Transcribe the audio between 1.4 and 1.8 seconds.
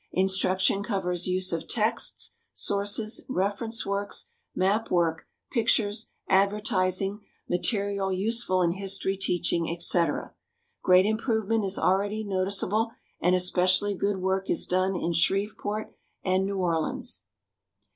of